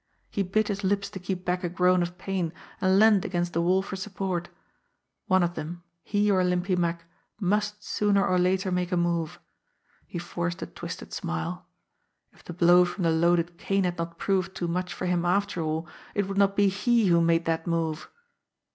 He 0.31 0.41
bit 0.41 0.67
his 0.69 0.83
lips 0.83 1.11
to 1.11 1.19
keep 1.19 1.45
back 1.45 1.63
a 1.63 1.69
groan 1.69 2.01
of 2.01 2.17
pain, 2.17 2.53
and 2.81 2.97
leaned 2.97 3.23
against 3.23 3.53
the 3.53 3.61
wall 3.61 3.83
for 3.83 3.95
support. 3.95 4.49
One 5.27 5.43
of 5.43 5.53
them, 5.53 5.83
he 6.01 6.31
or 6.31 6.43
Limpy 6.43 6.75
Mack, 6.75 7.05
must 7.39 7.83
sooner 7.83 8.25
or 8.25 8.39
later 8.39 8.71
make 8.71 8.91
a 8.91 8.97
move. 8.97 9.39
He 10.07 10.17
forced 10.17 10.63
a 10.63 10.65
twisted 10.65 11.09
MAN 11.23 11.59
WITH 12.33 12.45
THE 12.45 12.53
RUBBER 12.53 12.59
TIPPED 12.59 12.59
CANE 12.61 12.67
71 12.87 12.87
smile. 12.87 12.87
If 12.87 12.95
the 12.95 12.95
blow 12.95 12.95
from 12.95 13.03
the 13.03 13.11
loaded 13.27 13.57
cane 13.59 13.83
had 13.83 13.97
not 13.99 14.17
proved 14.17 14.55
too 14.55 14.67
much 14.67 14.91
for 14.91 15.05
him 15.05 15.23
after 15.23 15.61
all, 15.61 15.87
it 16.15 16.27
would 16.27 16.37
not 16.39 16.55
be 16.55 16.67
he 16.69 17.05
who 17.05 17.21
made 17.21 17.45
that 17.45 17.67
move! 17.67 18.09